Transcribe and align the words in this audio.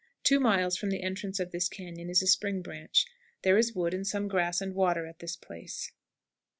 Two 0.23 0.39
miles 0.39 0.77
from 0.77 0.89
the 0.89 1.03
entrance 1.03 1.39
of 1.39 1.51
this 1.51 1.69
cañon 1.69 2.09
is 2.09 2.23
a 2.23 2.25
spring 2.27 2.63
branch. 2.63 3.05
There 3.43 3.55
is 3.59 3.75
wood 3.75 3.93
and 3.93 4.07
some 4.07 4.27
grass 4.27 4.59
and 4.59 4.73
water 4.73 5.05
at 5.05 5.19
this 5.19 5.35
place. 5.35 5.91